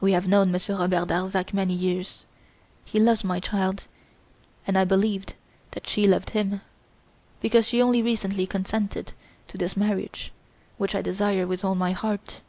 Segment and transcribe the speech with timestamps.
[0.00, 2.24] We have known Monsieur Robert Darzac many years.
[2.86, 3.84] He loves my child;
[4.66, 5.34] and I believed
[5.72, 6.62] that she loved him;
[7.42, 9.12] because she only recently consented
[9.48, 10.32] to this marriage
[10.78, 12.40] which I desire with all my heart.